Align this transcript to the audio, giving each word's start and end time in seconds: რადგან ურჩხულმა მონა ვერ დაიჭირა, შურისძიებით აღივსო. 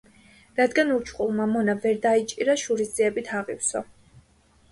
რადგან 0.59 0.93
ურჩხულმა 0.93 1.45
მონა 1.51 1.75
ვერ 1.83 1.99
დაიჭირა, 2.05 2.55
შურისძიებით 2.63 3.29
აღივსო. 3.41 3.83